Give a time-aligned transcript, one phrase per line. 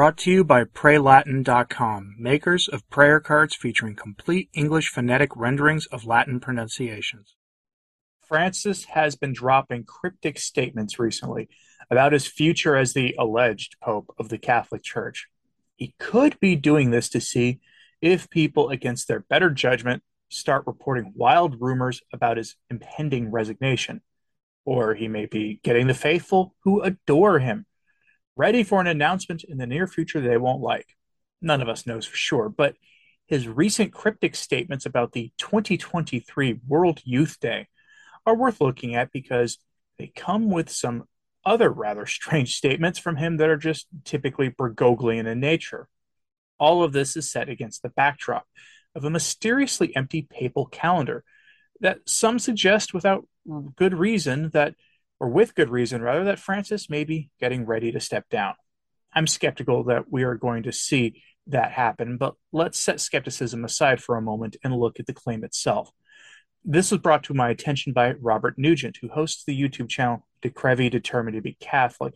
[0.00, 6.06] Brought to you by PrayLatin.com, makers of prayer cards featuring complete English phonetic renderings of
[6.06, 7.36] Latin pronunciations.
[8.22, 11.50] Francis has been dropping cryptic statements recently
[11.90, 15.28] about his future as the alleged Pope of the Catholic Church.
[15.76, 17.60] He could be doing this to see
[18.00, 24.00] if people, against their better judgment, start reporting wild rumors about his impending resignation.
[24.64, 27.66] Or he may be getting the faithful who adore him
[28.40, 30.96] ready for an announcement in the near future they won't like.
[31.42, 32.74] None of us knows for sure, but
[33.26, 37.68] his recent cryptic statements about the 2023 World Youth Day
[38.24, 39.58] are worth looking at because
[39.98, 41.04] they come with some
[41.44, 45.86] other rather strange statements from him that are just typically Bergoglian in nature.
[46.58, 48.46] All of this is set against the backdrop
[48.94, 51.24] of a mysteriously empty papal calendar
[51.80, 53.28] that some suggest without
[53.76, 54.76] good reason that
[55.20, 58.54] or with good reason rather, that Francis may be getting ready to step down.
[59.12, 64.02] I'm skeptical that we are going to see that happen, but let's set skepticism aside
[64.02, 65.90] for a moment and look at the claim itself.
[66.64, 70.50] This was brought to my attention by Robert Nugent, who hosts the YouTube channel De
[70.50, 72.14] Crevi Determined to Be Catholic.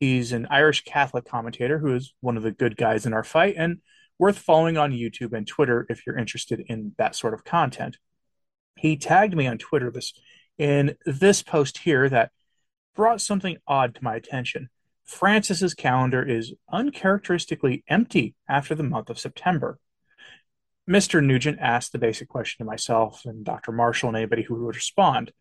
[0.00, 3.54] He's an Irish Catholic commentator who is one of the good guys in our fight
[3.56, 3.78] and
[4.18, 7.98] worth following on YouTube and Twitter if you're interested in that sort of content.
[8.76, 10.12] He tagged me on Twitter this
[10.58, 12.30] in this post here that
[12.94, 14.68] brought something odd to my attention.
[15.04, 19.78] Francis's calendar is uncharacteristically empty after the month of September.
[20.88, 21.24] Mr.
[21.24, 23.72] Nugent asked the basic question to myself and Dr.
[23.72, 25.32] Marshall and anybody who would respond.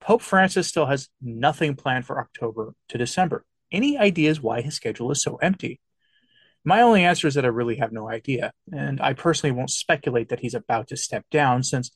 [0.00, 3.44] Pope Francis still has nothing planned for October to December.
[3.72, 5.80] Any ideas why his schedule is so empty?
[6.64, 10.28] My only answer is that I really have no idea, and I personally won't speculate
[10.30, 11.90] that he's about to step down since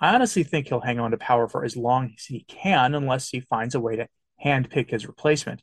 [0.00, 3.30] I honestly think he'll hang on to power for as long as he can unless
[3.30, 4.08] he finds a way to
[4.44, 5.62] handpick his replacement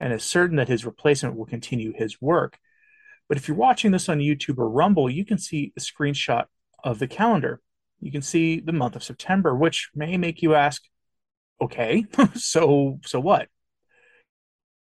[0.00, 2.58] and is certain that his replacement will continue his work.
[3.28, 6.46] But if you're watching this on YouTube or Rumble, you can see a screenshot
[6.82, 7.60] of the calendar.
[8.00, 10.82] You can see the month of September, which may make you ask,
[11.60, 12.04] okay,
[12.34, 13.48] so so what?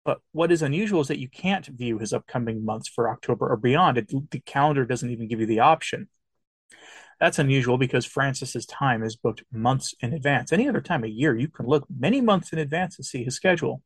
[0.05, 3.55] But what is unusual is that you can't view his upcoming months for October or
[3.55, 3.97] beyond.
[3.97, 6.09] It, the calendar doesn't even give you the option.
[7.23, 10.51] That's unusual because Francis's time is booked months in advance.
[10.51, 13.33] Any other time of year, you can look many months in advance to see his
[13.33, 13.81] schedule.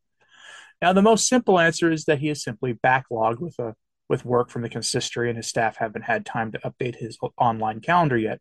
[0.82, 3.76] Now, the most simple answer is that he is simply backlogged with a
[4.10, 7.80] with work from the consistory, and his staff haven't had time to update his online
[7.80, 8.40] calendar yet.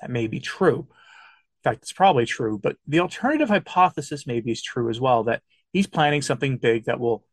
[0.00, 0.86] That may be true.
[0.86, 2.56] In fact, it's probably true.
[2.56, 5.42] But the alternative hypothesis maybe is true as well that
[5.72, 7.24] he's planning something big that will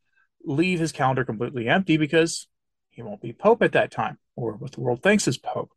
[0.43, 2.47] leave his calendar completely empty because
[2.89, 5.69] he won't be pope at that time, or what the world thinks is pope.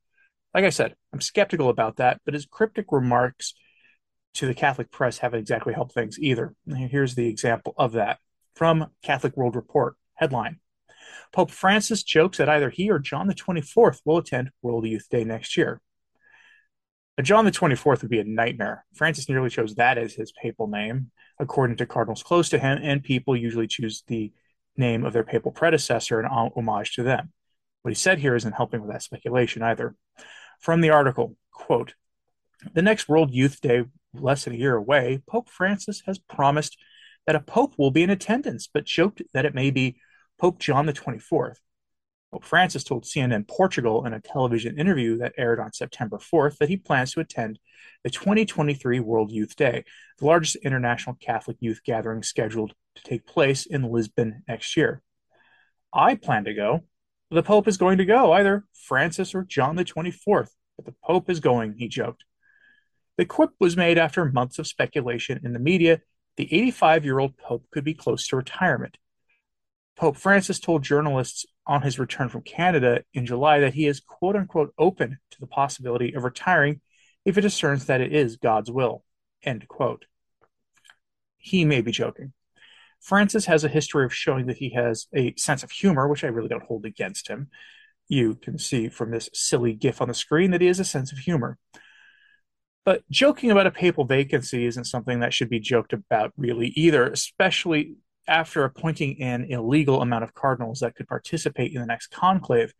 [0.57, 3.53] Like I said, I'm skeptical about that, but his cryptic remarks
[4.37, 6.55] to the Catholic press haven't exactly helped things either.
[6.67, 8.21] Here's the example of that
[8.55, 10.61] from Catholic World Report headline
[11.31, 15.25] Pope Francis jokes that either he or John the 24th will attend World Youth Day
[15.25, 15.83] next year.
[17.19, 18.87] A John the 24th would be a nightmare.
[18.95, 23.05] Francis nearly chose that as his papal name, according to cardinals close to him, and
[23.05, 24.33] people usually choose the
[24.75, 27.31] name of their papal predecessor in homage to them.
[27.83, 29.95] What he said here isn't helping with that speculation either.
[30.59, 31.95] From the article, quote,
[32.73, 33.85] the next World Youth Day,
[34.15, 36.77] less than a year away, Pope Francis has promised
[37.27, 39.97] that a pope will be in attendance, but joked that it may be
[40.39, 41.57] Pope John the 24th.
[42.33, 46.69] Pope Francis told CNN Portugal in a television interview that aired on September 4th that
[46.69, 47.59] he plans to attend
[48.03, 49.85] the 2023 World Youth Day,
[50.19, 55.03] the largest international Catholic youth gathering scheduled to take place in Lisbon next year.
[55.93, 56.85] I plan to go,
[57.31, 60.51] the Pope is going to go, either Francis or John the 24th.
[60.77, 62.25] But the Pope is going, he joked.
[63.17, 66.01] The quip was made after months of speculation in the media
[66.37, 68.99] the 85 year old Pope could be close to retirement.
[69.97, 74.37] Pope Francis told journalists on his return from Canada in July that he is quote
[74.37, 76.81] unquote open to the possibility of retiring
[77.25, 79.03] if it discerns that it is God's will.
[79.43, 80.05] End quote.
[81.39, 82.35] He may be joking.
[83.07, 86.27] Francis has a history of showing that he has a sense of humor, which I
[86.27, 87.51] really don't hold against him.
[88.09, 91.13] You can see from this silly gif on the screen that he has a sense
[91.13, 91.57] of humor.
[92.85, 97.07] But joking about a papal vacancy isn't something that should be joked about, really, either,
[97.07, 97.95] especially
[98.27, 102.75] after appointing an illegal amount of cardinals that could participate in the next conclave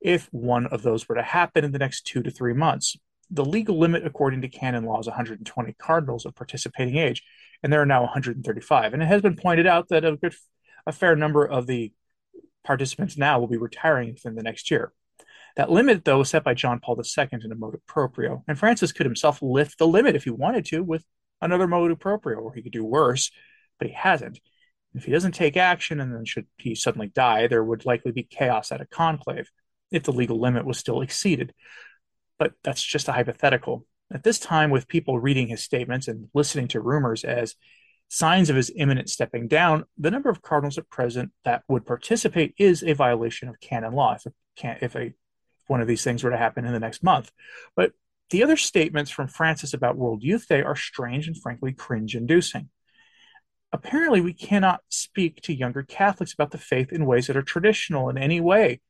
[0.00, 2.96] if one of those were to happen in the next two to three months.
[3.30, 7.22] The legal limit, according to canon law, is 120 cardinals of participating age
[7.62, 8.94] and there are now 135.
[8.94, 10.34] And it has been pointed out that a good,
[10.86, 11.92] a fair number of the
[12.64, 14.92] participants now will be retiring within the next year.
[15.56, 18.92] That limit, though, was set by John Paul II in a motu proprio, and Francis
[18.92, 21.04] could himself lift the limit if he wanted to with
[21.40, 23.32] another motu proprio, or he could do worse,
[23.78, 24.38] but he hasn't.
[24.94, 28.22] If he doesn't take action and then should he suddenly die, there would likely be
[28.22, 29.50] chaos at a conclave
[29.90, 31.52] if the legal limit was still exceeded.
[32.38, 33.84] But that's just a hypothetical.
[34.10, 37.54] At this time, with people reading his statements and listening to rumors as
[38.08, 42.54] signs of his imminent stepping down, the number of cardinals at present that would participate
[42.56, 45.12] is a violation of canon law if, a, if a,
[45.66, 47.30] one of these things were to happen in the next month.
[47.76, 47.92] But
[48.30, 52.70] the other statements from Francis about World Youth Day are strange and frankly cringe inducing.
[53.72, 58.08] Apparently, we cannot speak to younger Catholics about the faith in ways that are traditional
[58.08, 58.80] in any way.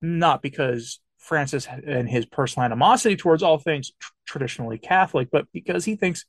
[0.00, 5.84] Not because Francis and his personal animosity towards all things tr- traditionally Catholic, but because
[5.84, 6.24] he thinks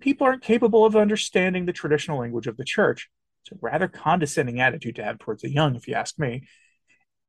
[0.00, 3.10] people aren't capable of understanding the traditional language of the church.
[3.42, 6.44] It's a rather condescending attitude to have towards the young, if you ask me.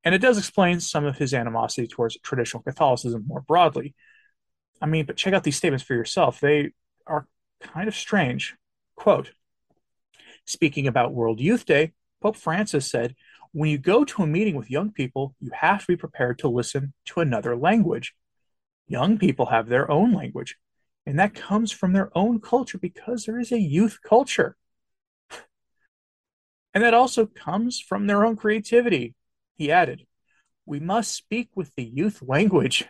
[0.03, 3.95] And it does explain some of his animosity towards traditional Catholicism more broadly.
[4.81, 6.39] I mean, but check out these statements for yourself.
[6.39, 6.71] They
[7.05, 7.27] are
[7.61, 8.55] kind of strange.
[8.95, 9.31] Quote
[10.45, 13.15] Speaking about World Youth Day, Pope Francis said,
[13.51, 16.47] When you go to a meeting with young people, you have to be prepared to
[16.47, 18.13] listen to another language.
[18.87, 20.55] Young people have their own language,
[21.05, 24.55] and that comes from their own culture because there is a youth culture.
[26.71, 29.15] And that also comes from their own creativity.
[29.55, 30.05] He added,
[30.67, 32.85] We must speak with the youth language.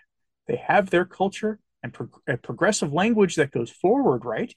[0.47, 1.95] They have their culture and
[2.27, 4.53] a progressive language that goes forward, right?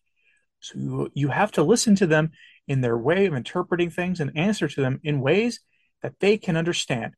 [0.59, 2.33] So you, you have to listen to them
[2.67, 5.61] in their way of interpreting things and answer to them in ways
[6.03, 7.15] that they can understand.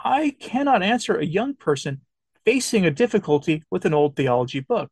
[0.00, 2.02] I cannot answer a young person
[2.44, 4.90] facing a difficulty with an old theology book.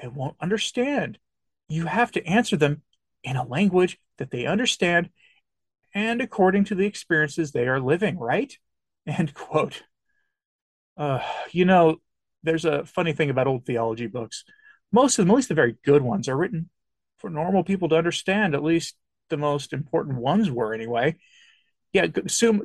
[0.00, 1.18] They won't understand.
[1.68, 2.82] You have to answer them
[3.24, 5.10] in a language that they understand
[5.96, 8.54] and according to the experiences they are living, right?
[9.06, 9.82] End quote.
[10.96, 11.22] Uh,
[11.52, 11.96] you know,
[12.42, 14.44] there's a funny thing about old theology books.
[14.92, 16.68] Most of them, at least the very good ones, are written
[17.18, 18.54] for normal people to understand.
[18.54, 18.94] At least
[19.30, 21.16] the most important ones were, anyway.
[21.92, 22.06] Yeah,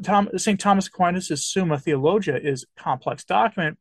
[0.03, 0.59] Tom, St.
[0.59, 3.77] Thomas Aquinas' Summa Theologia is a complex document,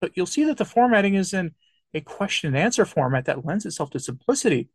[0.00, 1.52] but you'll see that the formatting is in
[1.92, 4.68] a question and answer format that lends itself to simplicity,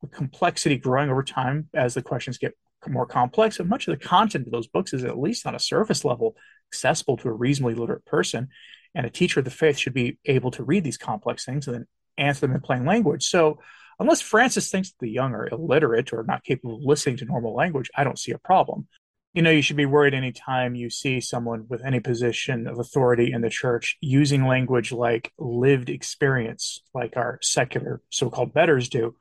[0.00, 2.56] with complexity growing over time as the questions get
[2.88, 3.58] more complex.
[3.58, 6.36] And much of the content of those books is at least on a surface level
[6.70, 8.48] accessible to a reasonably literate person.
[8.94, 11.76] And a teacher of the faith should be able to read these complex things and
[11.76, 11.86] then
[12.16, 13.24] answer them in plain language.
[13.24, 13.58] So,
[13.98, 17.90] unless Francis thinks the young are illiterate or not capable of listening to normal language,
[17.96, 18.86] I don't see a problem
[19.34, 23.32] you know, you should be worried anytime you see someone with any position of authority
[23.32, 29.16] in the church using language like lived experience, like our secular so called betters do.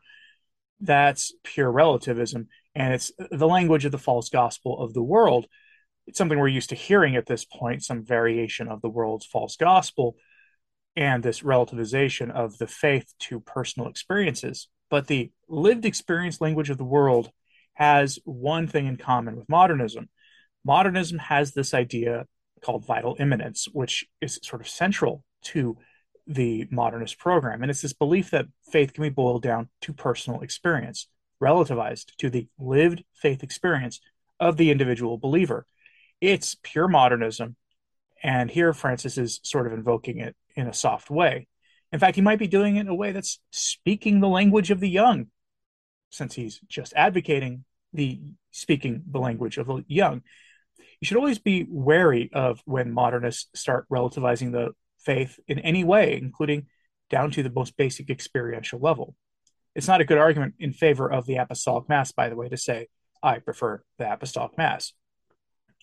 [0.79, 2.47] That's pure relativism.
[2.75, 5.47] And it's the language of the false gospel of the world.
[6.05, 9.55] It's something we're used to hearing at this point, some variation of the world's false
[9.55, 10.15] gospel
[10.95, 14.67] and this relativization of the faith to personal experiences.
[14.91, 17.31] But the lived experience language of the world
[17.73, 20.09] has one thing in common with modernism.
[20.63, 22.25] Modernism has this idea
[22.61, 25.77] called vital immanence, which is sort of central to
[26.25, 27.61] the modernist program.
[27.61, 31.07] And it's this belief that faith can be boiled down to personal experience,
[31.41, 33.99] relativized to the lived faith experience
[34.39, 35.65] of the individual believer.
[36.21, 37.55] It's pure modernism.
[38.21, 41.47] And here Francis is sort of invoking it in a soft way.
[41.91, 44.79] In fact, he might be doing it in a way that's speaking the language of
[44.79, 45.27] the young,
[46.13, 48.21] since he's just advocating the
[48.51, 50.21] speaking the language of the young.
[51.01, 56.17] You should always be wary of when modernists start relativizing the faith in any way,
[56.17, 56.67] including
[57.09, 59.15] down to the most basic experiential level.
[59.75, 62.57] It's not a good argument in favor of the apostolic mass, by the way, to
[62.57, 62.87] say,
[63.21, 64.93] I prefer the apostolic mass.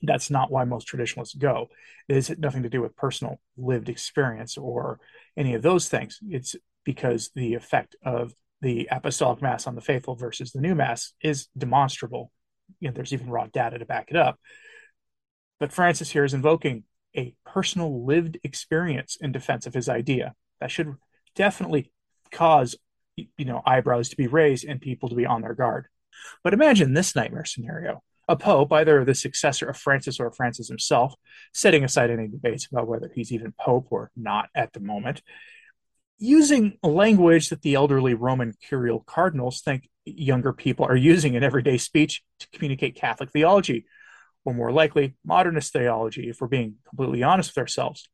[0.03, 1.69] That's not why most traditionalists go.
[2.09, 5.01] It has nothing to do with personal lived experience or
[5.37, 6.19] any of those things.
[6.29, 11.13] It's because the effect of the apostolic mass on the faithful versus the new mass
[11.23, 12.31] is demonstrable.
[12.79, 14.39] You know, there's even raw data to back it up.
[15.59, 16.85] But Francis here is invoking
[17.17, 20.35] a personal lived experience in defense of his idea.
[20.61, 20.95] That should
[21.35, 21.93] definitely
[22.31, 22.77] cause
[23.17, 25.87] you know eyebrows to be raised and people to be on their guard.
[26.43, 28.03] But imagine this nightmare scenario.
[28.29, 31.15] A pope, either the successor of Francis or Francis himself,
[31.53, 35.21] setting aside any debates about whether he's even pope or not at the moment,
[36.21, 41.79] using language that the elderly Roman curial cardinals think younger people are using in everyday
[41.79, 43.87] speech to communicate Catholic theology,
[44.45, 48.09] or more likely, modernist theology, if we're being completely honest with ourselves.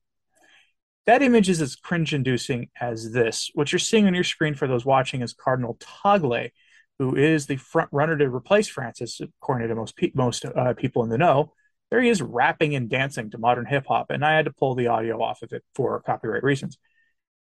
[1.07, 3.51] That image is as cringe inducing as this.
[3.55, 6.51] What you're seeing on your screen for those watching is Cardinal Tagle,
[6.99, 11.03] who is the front runner to replace Francis, according to most, pe- most uh, people
[11.05, 11.53] in the know.
[11.91, 14.75] There he is rapping and dancing to modern hip hop, and I had to pull
[14.75, 16.79] the audio off of it for copyright reasons.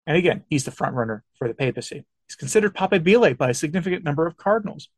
[0.07, 2.05] And again, he's the front runner for the papacy.
[2.27, 4.89] He's considered papabile by a significant number of cardinals.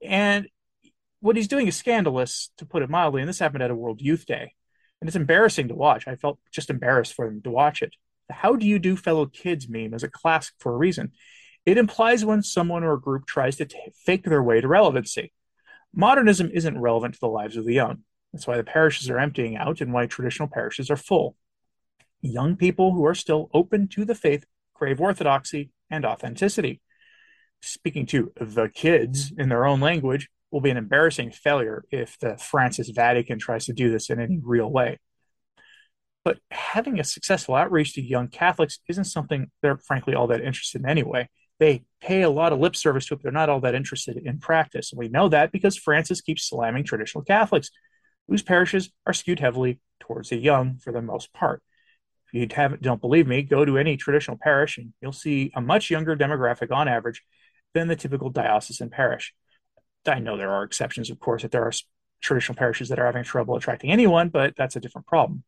[0.00, 0.48] And
[1.20, 3.20] what he's doing is scandalous, to put it mildly.
[3.20, 4.54] And this happened at a World Youth Day.
[5.00, 6.06] And it's embarrassing to watch.
[6.06, 7.94] I felt just embarrassed for them to watch it.
[8.28, 11.12] The how do you do fellow kids meme is a classic for a reason.
[11.66, 15.32] It implies when someone or a group tries to t- fake their way to relevancy.
[15.94, 18.04] Modernism isn't relevant to the lives of the young.
[18.32, 21.36] That's why the parishes are emptying out and why traditional parishes are full.
[22.22, 26.80] Young people who are still open to the faith crave orthodoxy and authenticity.
[27.60, 29.42] Speaking to the kids mm-hmm.
[29.42, 33.72] in their own language will be an embarrassing failure if the Francis Vatican tries to
[33.72, 34.98] do this in any real way.
[36.24, 40.82] But having a successful outreach to young Catholics isn't something they're frankly all that interested
[40.82, 41.28] in anyway.
[41.58, 44.16] They pay a lot of lip service to it, but they're not all that interested
[44.16, 44.92] in practice.
[44.92, 47.70] And we know that because Francis keeps slamming traditional Catholics,
[48.28, 51.62] whose parishes are skewed heavily towards the young for the most part.
[52.32, 55.90] You haven't, don't believe me, go to any traditional parish and you'll see a much
[55.90, 57.22] younger demographic on average
[57.74, 59.34] than the typical diocesan parish.
[60.06, 61.72] I know there are exceptions, of course, that there are
[62.20, 65.44] traditional parishes that are having trouble attracting anyone, but that's a different problem.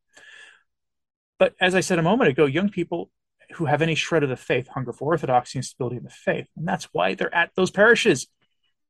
[1.39, 3.11] But as I said a moment ago, young people
[3.55, 6.49] who have any shred of the faith hunger for orthodoxy and stability in the faith.
[6.57, 8.27] And that's why they're at those parishes.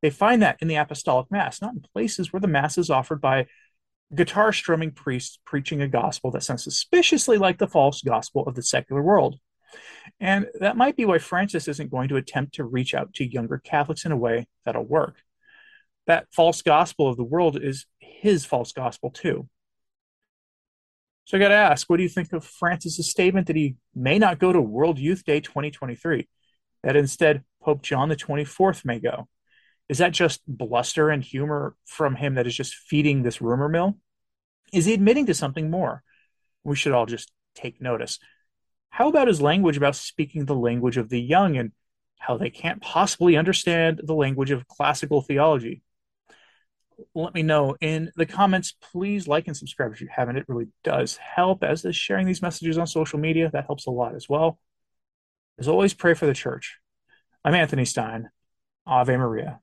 [0.02, 3.20] They find that in the apostolic mass, not in places where the mass is offered
[3.20, 3.46] by
[4.14, 8.62] guitar strumming priests preaching a gospel that sounds suspiciously like the false gospel of the
[8.62, 9.38] secular world.
[10.20, 13.58] And that might be why Francis isn't going to attempt to reach out to younger
[13.58, 15.16] Catholics in a way that'll work.
[16.06, 19.48] That false gospel of the world is his false gospel, too.
[21.24, 24.18] So I got to ask, what do you think of Francis's statement that he may
[24.18, 26.28] not go to World Youth Day 2023,
[26.82, 29.26] that instead Pope John the 24th may go?
[29.88, 33.98] Is that just bluster and humor from him that is just feeding this rumor mill?
[34.72, 36.02] Is he admitting to something more?
[36.64, 38.18] We should all just take notice.
[38.90, 41.72] How about his language about speaking the language of the young and
[42.18, 45.82] how they can't possibly understand the language of classical theology?
[47.14, 48.74] let me know in the comments.
[48.92, 50.36] Please like and subscribe if you haven't.
[50.36, 53.50] It really does help, as is sharing these messages on social media.
[53.52, 54.58] That helps a lot as well.
[55.58, 56.78] As always, pray for the church.
[57.44, 58.30] I'm Anthony Stine.
[58.86, 59.60] Ave Maria.